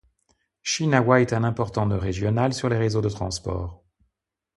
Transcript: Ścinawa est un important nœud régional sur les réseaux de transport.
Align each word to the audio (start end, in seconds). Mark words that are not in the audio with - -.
Ścinawa 0.63 1.21
est 1.21 1.31
un 1.33 1.43
important 1.43 1.85
nœud 1.85 1.97
régional 1.99 2.55
sur 2.55 2.69
les 2.69 2.77
réseaux 2.79 3.01
de 3.01 3.09
transport. 3.09 3.83